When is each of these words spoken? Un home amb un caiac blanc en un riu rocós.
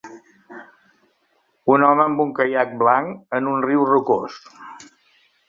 Un 1.73 1.85
home 1.89 2.03
amb 2.05 2.23
un 2.25 2.31
caiac 2.41 2.73
blanc 2.81 3.39
en 3.41 3.53
un 3.53 3.61
riu 3.69 3.87
rocós. 3.93 4.41